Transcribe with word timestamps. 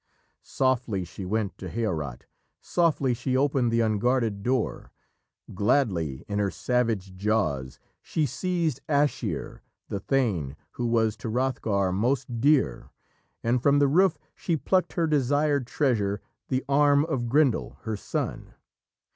Softly 0.41 1.05
she 1.05 1.25
went 1.25 1.59
to 1.59 1.69
Hereot. 1.69 2.25
Softly 2.59 3.13
she 3.13 3.37
opened 3.37 3.71
the 3.71 3.81
unguarded 3.81 4.41
door. 4.41 4.91
Gladly, 5.53 6.25
in 6.27 6.39
her 6.39 6.49
savage 6.49 7.15
jaws, 7.15 7.77
she 8.01 8.25
seized 8.25 8.79
Aschere, 8.89 9.59
the 9.89 9.99
thane 9.99 10.55
who 10.71 10.87
was 10.87 11.15
to 11.17 11.29
Hrothgar 11.29 11.91
most 11.91 12.39
dear, 12.41 12.89
and 13.43 13.61
from 13.61 13.77
the 13.77 13.87
roof 13.87 14.17
she 14.33 14.57
plucked 14.57 14.93
her 14.93 15.05
desired 15.05 15.67
treasure 15.67 16.19
the 16.47 16.65
arm 16.67 17.05
of 17.05 17.29
Grendel, 17.29 17.77
her 17.81 17.95
son. 17.95 18.55